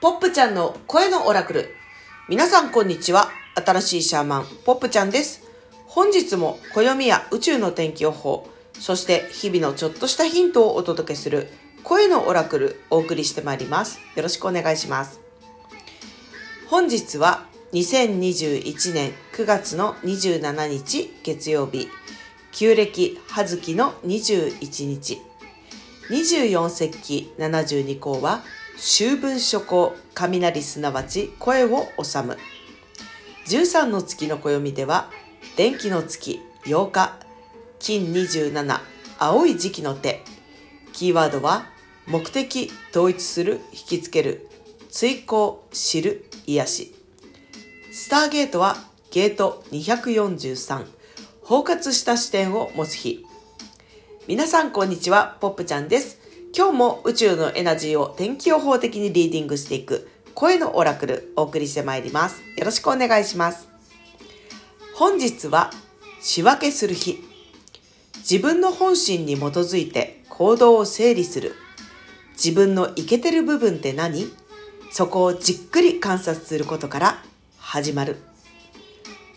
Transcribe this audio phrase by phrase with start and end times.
[0.00, 1.74] ポップちゃんの声のオラクル。
[2.28, 3.32] 皆さんこんにちは。
[3.56, 5.42] 新しいシャーマン、ポップちゃんです。
[5.88, 11.48] 本日も暦や宇宙の天気予報、そして日々のちょっとしたヒントをお届けする
[11.82, 13.98] 声のオラクルお送りしてまいります。
[14.14, 15.18] よろしくお願いします。
[16.68, 21.88] 本日は2021年9月の27日月曜日、
[22.52, 25.20] 旧暦葉月の21日。
[26.08, 28.44] 24節気72項は
[28.80, 32.38] 秋分初項雷すなわち声を収む。
[33.48, 35.10] 13の月の暦では
[35.56, 37.18] 電気の月8日。
[37.80, 38.80] 金27
[39.18, 40.22] 青い時期の手。
[40.92, 41.66] キーワードは
[42.06, 44.48] 目的統一する引きつける。
[44.90, 46.94] 追行知る癒し。
[47.90, 48.76] スターゲートは
[49.10, 50.86] ゲート243
[51.42, 53.24] 包括した視点を持つ日。
[54.28, 56.17] 皆さんこんにちは、ポップちゃんです。
[56.56, 62.42] 今日も宇宙のエナジーを天気予報的にリーディングしていく声のオラクルお送りしてまいります。
[62.56, 63.68] よろしくお願いします。
[64.94, 65.70] 本日は
[66.20, 67.22] 仕分けする日。
[68.16, 71.54] 自分の本心に基づいて行動を整理する。
[72.32, 74.28] 自分のイケてる部分って何？
[74.90, 77.22] そこをじっくり観察することから
[77.58, 78.16] 始まる。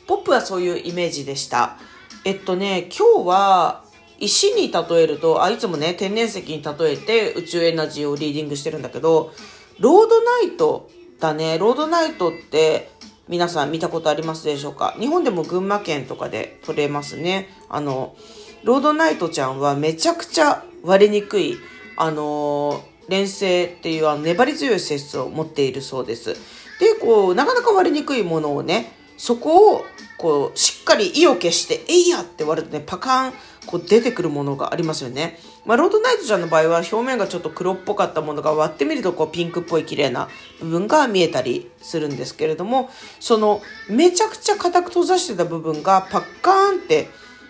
[0.08, 1.78] ポップはそういうイメージでした。
[2.26, 3.84] えっとね、今日は
[4.22, 9.34] 石に例えると、あ、いつもね、天然石に例えて宇宙エナジーをリーディングしてるんだけど、
[9.80, 11.58] ロードナイトだね。
[11.58, 12.92] ロードナイトって
[13.28, 14.96] 皆さん見たことありますでしょうか？
[15.00, 17.50] 日本でも群馬県とかで取れますね。
[17.68, 18.16] あの、
[18.64, 21.58] ロードナイトちゃんはめちゃくちゃ割れにくい、
[21.98, 26.36] あの連星っていうあの粘り強い性質を持っているそうです。
[26.80, 29.86] で、こう、なかなか割れにくいものをね、そこを
[30.18, 33.34] こうしっかり意を決して、えいやって割るとね、パカーン
[33.68, 35.38] こう出てくるものがありますよね。
[35.64, 40.28] まあ、ロードナイトちゃんの場合は表面がちょっと黒っぽかったものが割ってみるとこうピンクっぽい綺麗な
[40.60, 42.90] 部分が見えたりするんですけれども、
[43.20, 43.62] その
[43.92, 47.08] めちゃくちゃ固く閉ざしてた部分がパッカーンって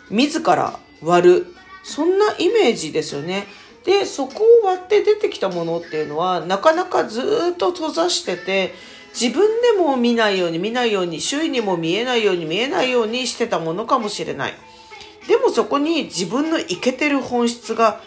[0.10, 1.46] 自ら割る。
[1.84, 3.48] そんなイメージですよね。
[3.86, 7.22] で、そこを割って出てきたものっていうのはなかなかず
[7.54, 8.74] っと閉ざしてて、
[9.20, 14.54] 自分でも見ないように見ないように周囲にも見えないように見えないようにしてたものかもしれない。
[15.28, 18.02] でもそこに自分のイケてる本質が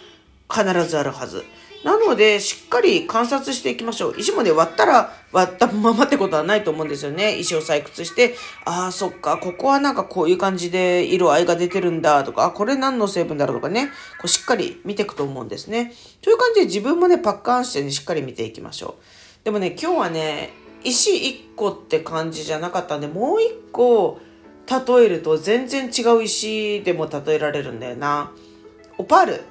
[0.51, 1.43] 必ずあるはず。
[1.83, 4.15] なのでしっかり観察していきましょう。
[4.17, 7.37] 石もね割ったら割ったままってことはないと思うんですよね。
[7.37, 8.35] 石を採掘して
[8.65, 13.89] ああそっかここはなんかこういう感じで色合いが出てるんだとかあこれ何の成分だろうとかね。
[14.19, 15.93] こうしっかり見ていくと思うんですね。
[16.21, 19.45] という感じで自分もねパッカーンしてねしっかり見ていきましょう。
[19.45, 24.19] でもね今日はね石1個って感じじゃなかったんでもう1個
[24.67, 28.31] 例えると全然違う石でも例えられるんだよな。
[28.97, 29.43] オパール。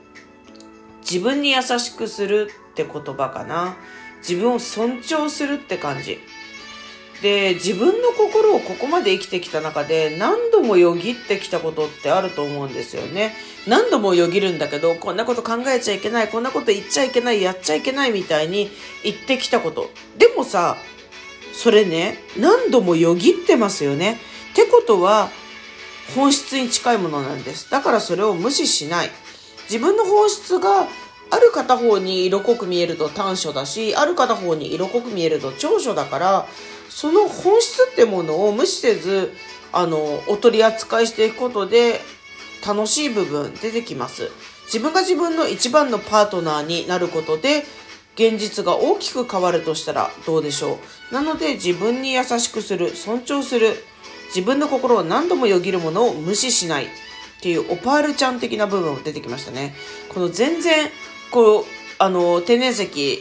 [1.03, 3.77] 自分に優しくするって言葉かな。
[4.19, 6.19] 自分を尊重するって感じ。
[7.23, 13.35] で自分の心をここまで生きてきた中で何度もよぎってきたことってあると思うんですよね。
[13.67, 18.71] 何度もよぎるんだけどこんなこと考えちゃいけないこんなこと言っちゃいけないやっちゃいけないみたいに
[19.05, 19.91] 言ってきたこと。
[20.19, 20.77] でもさ
[21.65, 24.19] それね、何度もよぎってますよね。
[24.53, 25.31] ってことは、
[26.15, 27.71] 本質に近いものなんです。
[27.71, 29.11] だからそれを無視しない。
[29.71, 30.87] 自分の本質が
[31.31, 36.47] ある片方に色濃く見えると短所だし、ある片方に色濃く見えると長所だから、
[36.91, 39.33] その本質ってものを無視せず、
[39.73, 42.03] あの、お取り扱いしていくことで、
[42.67, 44.31] 楽しい部分出てきます。
[44.67, 47.65] 自分が自分の一番のパートナーになることで、
[48.15, 50.79] 現実が大きく変わるとしたらどうでしょ
[51.11, 51.15] う？
[51.15, 53.75] なので自分に優しくする尊重する。
[54.29, 56.87] 自分の心を何度もよぎるものを無視しない。
[56.87, 56.89] っ
[57.41, 59.75] ていうオパールちゃん的な部分も出てきましたね。
[60.09, 60.89] この全然
[61.31, 61.65] こう
[61.99, 63.19] あの天然石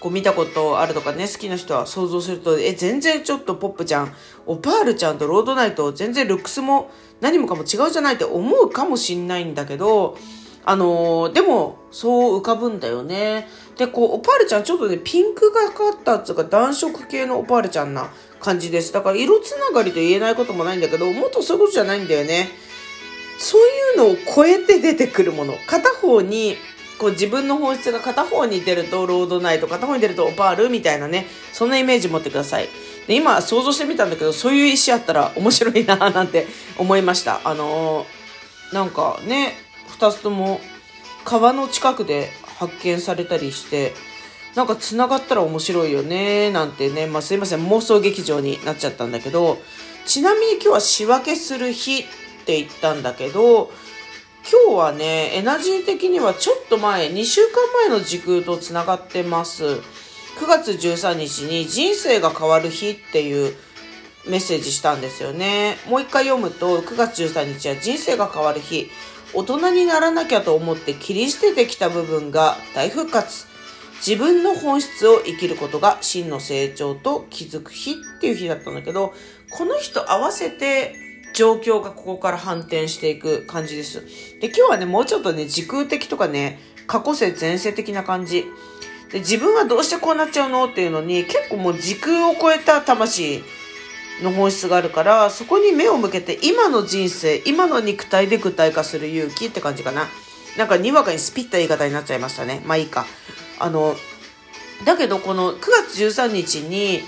[0.00, 4.14] こう見たことあるとかね好きな人は想像するとえ全然ちょっとポップちゃん
[4.46, 6.90] オパールちゃんとロードナイト全然ルックスも
[7.20, 10.16] 何もかも違うじゃないって思うかもしんないんだけど
[10.68, 13.48] あのー、でも、そう浮かぶんだよね。
[13.76, 18.10] で、こう、オパールちゃん、ちょっとね、ピンクがかったっていうか、暖色系のオパールちゃんな
[18.40, 18.92] 感じです。
[18.92, 22.50] だから、色つながりと言えないこともないんだけど、もっとそういうことじゃないんだよね。
[23.38, 25.54] そういうのを超えて出てくるもの。
[25.68, 26.56] 片方に、
[26.98, 32.68] こう、自分の本質が片方に出ると、ロードナイト、片方に出ると、オパールみたいなね、そんなイメージ持ってください。
[33.06, 37.40] で、今、想像してみたんだけど、そういう石あったら面白いなぁなんて思いました。
[37.44, 39.65] あのー、なんかね、
[39.98, 40.60] 2つとも
[41.24, 43.92] 川の近くで発見されたりして
[44.54, 49.58] なんか繋がったら面白いよねなんてね、まあ、すいません妄想劇場になっちゃったんだけど
[50.06, 52.04] ちなみに今日は仕分けする日っ
[52.46, 53.70] て言ったんだけど
[54.50, 57.54] 今日はねエナジー的にはちょっと前2週間
[57.88, 59.80] 前の時空と繋がってます9
[60.46, 63.54] 月13日に人生が変わる日っていう
[64.28, 65.76] メッセージしたんですよね。
[65.88, 68.90] もう一回読むと、9月13日は人生が変わる日。
[69.36, 73.44] 大人にならなきゃと思って切り捨ててきた部分が大復活。
[73.98, 79.12] 自分の本質を生きることが真の成長と気づく日っていう日だったんだけど、
[79.50, 80.94] この日と合わせて
[81.34, 84.02] 状況がここから反転していく感じです。
[84.40, 88.46] で、今日はね、もうちょっとね、時空的とかね、過去世前世的な感じ。
[89.12, 90.64] で、自分はどうしてこうなっちゃうの？
[90.64, 93.44] っていうのに、結構もう時空を超えた魂
[94.22, 100.08] の本質があるから、そこに目を向けて、今の人生、今の肉体で具体化する勇気って感じかな。
[100.56, 102.62] なんかにわかにスピッた言い方になっちゃいましたね。
[102.64, 103.06] まあいいか。
[103.58, 103.94] あの、
[104.84, 107.00] だけどこの9月13日に、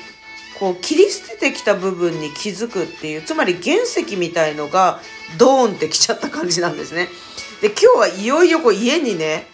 [0.59, 5.01] こう切り捨ててきた部分に気づくっていう、つまり原石みたいのが
[5.39, 7.09] ドーンってきちゃった感じなんですね。
[7.61, 9.47] で、今日はいよいよこう家にね、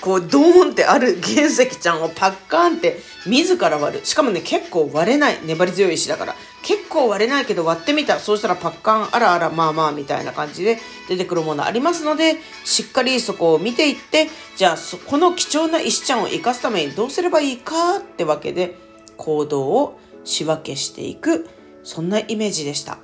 [0.00, 4.06] こうドーンってある原石ちゃんをパッカーンって自ら割る。
[4.06, 5.38] しかもね、結構割れない。
[5.44, 6.34] 粘り強い石だから。
[6.62, 8.18] 結構割れないけど割ってみた。
[8.18, 14.76] そうしたらパッカーン、あらあら、まあまあみたいな感じで出てくるものありますので、しっかりそこを見ていって、じゃあ
[15.06, 18.76] この貴重な石ちゃんを生かすためにどうすればいいかってわけで、
[19.16, 21.48] 行動を仕分けしていく。
[21.82, 22.98] そんなイメージでした。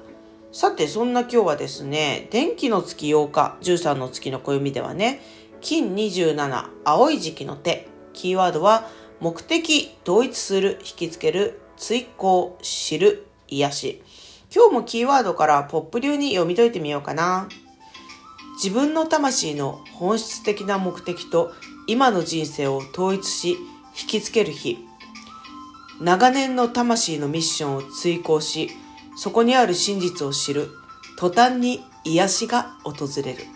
[0.53, 5.21] さて、そんな今日はですね、電気の月8日、13の月の暦ではね、
[5.61, 8.89] 金27、青い時期の手、キーワードは、
[9.21, 14.03] 目的、統一する、引きつける、追考、知る、癒し。
[14.55, 17.49] 今日もキーワードからポップ流に読み解いてみようかな。
[18.63, 21.53] 自分の魂の本質的な目的と
[21.87, 23.57] 今の人生を統一し、
[24.01, 24.79] 引きつける日。
[26.01, 28.71] 長年の魂のミッションを追考し、
[29.17, 30.71] そこにある真実を知る。
[31.19, 33.56] 途端に癒しが訪れる。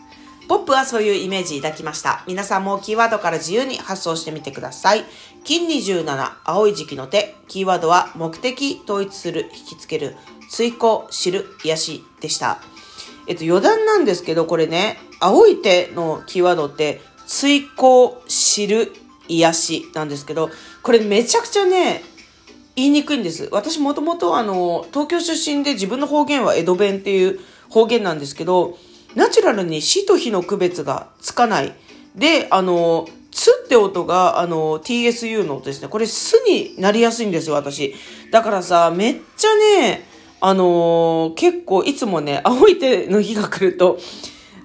[0.50, 2.24] ポップはそういうイメージ抱きました。
[2.26, 5.04] 皆さんもキーワードから自由に発想してみてください。
[5.44, 7.36] 金27、青い時期の手。
[7.46, 10.16] キーワードは目的、統一する、引きつける、
[10.50, 12.58] 追考、知る、癒しでした。
[13.28, 18.92] えっと、余談なんですけど、これね、青い手のキーワードって、追考、知る、
[19.28, 20.50] 癒しなんですけど、
[20.82, 22.02] これめちゃくちゃね、
[22.74, 23.48] 言いにくいんです。
[23.52, 27.38] 私もともとあの、東京出身で自分の方言は江戸弁っていう
[27.68, 28.76] 方言なんですけど、
[29.14, 31.74] ナチュラルに死と火の区別がつかない。
[32.14, 35.88] で、あの、つって音が、あの、TSU の音ですね。
[35.88, 37.94] これ、すになりやすいんですよ、私。
[38.30, 40.04] だからさ、めっちゃね、
[40.40, 43.98] あの、結構いつもね、青い手の日が来ると、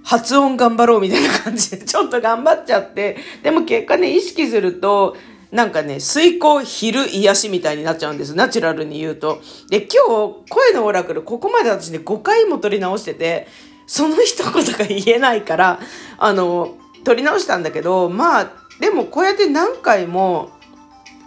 [0.04, 5.18] 発音頑張ろうみたいな感じで、 ちょっと頑張っちゃって、でも結果ね、意識すると、
[5.52, 8.36] なんかね、水耕昼癒しみたいになっちゃうんです。
[8.36, 9.42] ナチュラルに言うと。
[9.70, 13.48] で、今日、声のオラクル、ここまで私ね、5回も取り直してて、
[13.88, 15.80] その一言が言えないから、
[16.18, 20.52] あの、取り直したんだけど、まあ、でもこうやって何回も、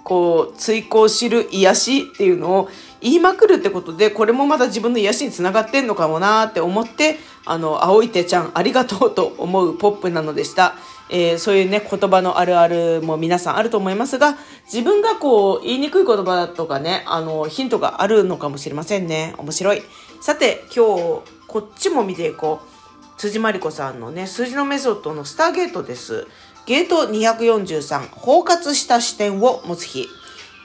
[0.05, 2.69] こう、追考知る癒しっていうのを
[3.01, 10.75] 言いまくるってことで、これもまた自分の癒しにつながってんのかもなって思って、あの、青い手ちゃんありがとうと思うポップなのでした。
[11.11, 19.35] えー、そういうね、言葉のあるあるも皆さんあると思いますが、自分がこう、言いにくい言葉とかね、あの、ヒントがあるのかもしれませんね。
[19.39, 19.83] 面白い。
[20.21, 23.19] さて、今日、こっちも見ていこう。
[23.19, 26.27] 辻真理子さんのね、数字のメソッドのスターゲートです。
[26.67, 30.07] ゲート243、包括した視点を持つ日。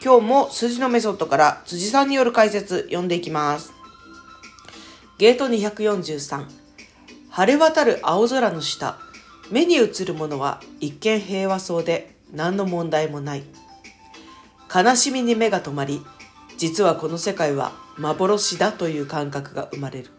[0.04, 3.72] 今日も数字のメソッドから辻さんによる解説読んでいきます。
[5.18, 6.46] ゲート243、
[7.30, 9.00] 晴れ渡る青空の下。
[9.50, 13.44] 目に映るものは一見平和そうで何の問題もない。
[14.74, 16.06] 悲しみに目が止まり、
[16.58, 20.10] 実はこの世界は幻だという感覚が生まれる。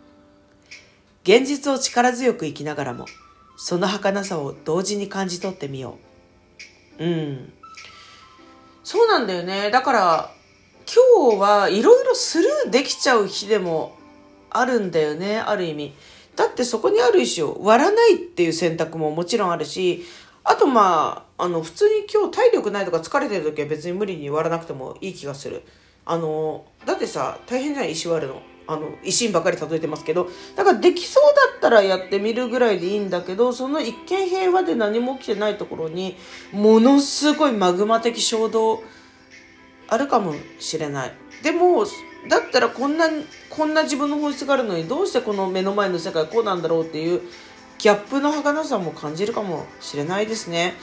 [1.24, 3.06] 現実を力強く生きながらも、
[3.56, 5.96] その儚さを同時に感じ取ってみよ
[6.98, 7.04] う。
[7.04, 7.52] うん。
[8.82, 9.70] そうなんだよね。
[9.70, 10.30] だから、
[10.86, 13.96] 今日はいろいろスルーできちゃう日でも
[14.50, 15.94] あるんだよね、ある意味。
[16.36, 20.04] だってそこにある石を割らないっていう選択ももちろんあるし、
[20.42, 25.62] あとまあ、あの、普通に今日体力ないとか疲れてる時は別に無理に割らなくてもいい気がする。
[26.04, 28.42] あの、だってさ、大変じゃない石割るの。
[28.66, 36.16] あの、石ばかり例えてますけど、だからできそうだったらやってみるぐらいでいいんだけど、その一見平和で何も起きてないところに、
[36.52, 38.82] ものすごいマグマ的衝動、
[39.88, 41.12] あるかもしれない。
[41.42, 41.84] でも、
[42.28, 43.06] だったらこんな、
[43.50, 47.20] こんな自分の本質があるのにどうしてこの目の前の世界こうなんだろうっていう
[47.78, 50.74] ギャップの儚さも感じるかもしれないですね。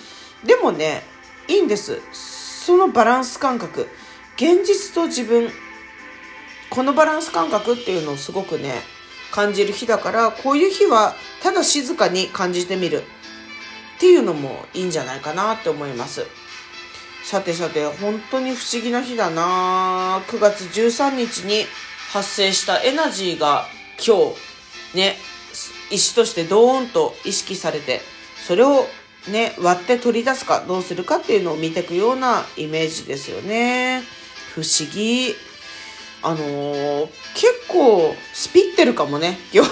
[0.45, 1.01] でもね、
[1.47, 2.00] いいんです。
[2.11, 3.88] そのバランス感覚。
[4.35, 5.50] 現実と自分。
[6.71, 8.81] このバランス感覚っていうのをすごくね、
[9.31, 13.03] 感じる日だから、こういう日はただ静かに感じてみる
[13.97, 16.25] っていうのもいいんじゃないかなって思います。
[17.25, 21.65] さてさて、本当に不思議な日だな9月13日に
[22.11, 24.33] 発生したエナジーが今
[24.93, 25.17] 日、ね、
[25.91, 28.01] 石としてドーンと意識されて、
[28.47, 28.87] それを
[29.29, 34.03] ね、割って取り出すかどうするかっていうのを見ていくようなイメージですよね。
[34.55, 35.35] 不思議。
[36.23, 39.71] あのー、結構スピってるかもね、 今日。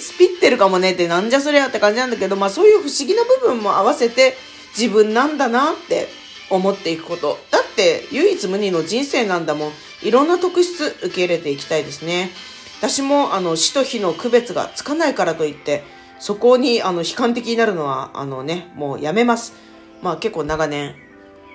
[0.00, 4.36] スピってるかもねってなんじゃそりゃって感じなんだけど、まあそういう不思議な部分も合わせて
[4.76, 6.08] 自分なんだなって
[6.50, 7.38] 思っていくこと。
[7.50, 9.72] だって唯一無二の人生なんだもん。
[10.02, 12.30] いろんな特質受け入れていきたいですね。
[12.78, 15.82] 私もあの死と火の区別がつかないからといって、
[16.20, 19.54] そこにあの悲観的になるのはあのね、もうやめます。
[20.02, 20.94] まあ結構長年、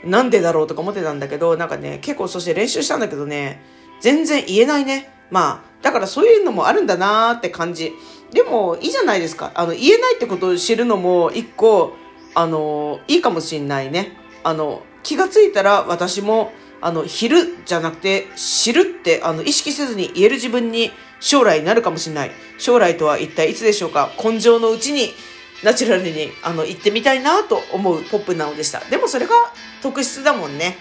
[0.04, 3.62] なんでだろうとか思ってたんだけど、なんかね、結構そして練習したんだけどね、
[4.02, 5.10] 全然言えないね。
[5.32, 7.94] まあ、だからそういうのもあるんだなーって感じ。
[8.32, 9.52] でも、いいじゃないですか。
[9.56, 11.96] あの、言えないってことを知るのも一個、
[12.36, 14.18] あの、いいかもしんないね。
[14.44, 22.32] あの、気がついたら私も、あの、昼じゃなくて知るって、あの、意識せずに言える自分に将来になるかもしれない。
[22.58, 25.14] 将来とは一体いつでしょうか根性のうちに、
[25.64, 28.82] ナチュラルに、あの、行ってみたいなと思うポップなのでした。
[28.90, 29.34] でもそれが
[29.84, 30.78] 特質だもんね。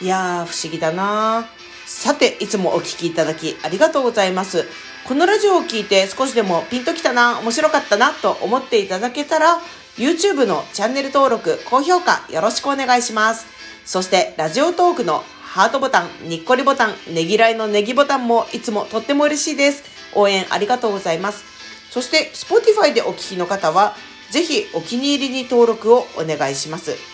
[0.00, 1.46] いやー、不思議だな
[1.84, 4.64] さて、いつもお聴きいただきありがとうございます。
[5.06, 9.60] このラジオを聞いて少しでもピンときたな、面白かったなと思っていただけたら、
[9.98, 13.44] YouTube のチャンネル登録、高評価よろしくお願いします。
[13.84, 19.84] そして、ラジオトークのハートボタン、にっこりボタン、ねぎらいのネギボタンもいつもとっても嬉しいです。
[20.14, 21.44] 応援ありがとうございます。
[21.90, 23.94] そして、Spotify でお聞きの方は、
[24.30, 27.13] ぜひお気に入りに登録をお願いします。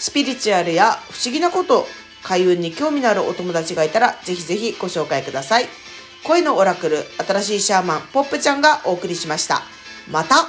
[0.00, 1.86] スピリチュアルや不思議なこと、
[2.22, 5.66] 開運に興味のあるお友達がいたら、ぜひぜひご紹介ください。
[6.24, 9.60] 声のオラクル、新しいシャーマン、ポップちゃんがお送りしました。
[10.10, 10.48] また